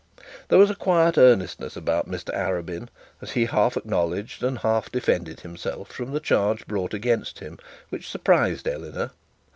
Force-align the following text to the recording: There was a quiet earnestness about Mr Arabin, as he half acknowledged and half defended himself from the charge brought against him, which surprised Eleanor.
There 0.47 0.57
was 0.57 0.71
a 0.71 0.75
quiet 0.75 1.15
earnestness 1.19 1.75
about 1.77 2.09
Mr 2.09 2.35
Arabin, 2.35 2.87
as 3.21 3.33
he 3.33 3.45
half 3.45 3.77
acknowledged 3.77 4.41
and 4.41 4.57
half 4.57 4.91
defended 4.91 5.41
himself 5.41 5.91
from 5.91 6.11
the 6.11 6.19
charge 6.19 6.65
brought 6.65 6.95
against 6.95 7.37
him, 7.37 7.59
which 7.89 8.09
surprised 8.09 8.67
Eleanor. 8.67 9.11